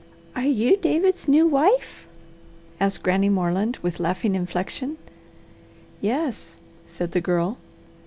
"Are 0.35 0.41
you 0.47 0.77
David's 0.77 1.27
new 1.27 1.45
wife?" 1.45 2.07
asked 2.79 3.03
Granny 3.03 3.29
Moreland 3.29 3.77
with 3.83 3.99
laughing 3.99 4.33
inflection. 4.33 4.97
"Yes," 6.01 6.57
said 6.87 7.11
the 7.11 7.21
Girl. 7.21 7.59